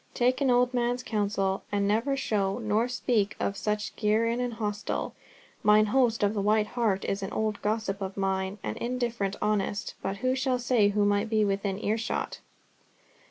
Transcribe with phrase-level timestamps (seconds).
[0.15, 4.53] Take an old man's counsel, and never show, nor speak of such gear in an
[4.53, 5.13] hostel.
[5.61, 9.93] Mine host of the White Hart is an old gossip of mine, and indifferent honest,
[10.01, 12.39] but who shall say who might be within earshot?"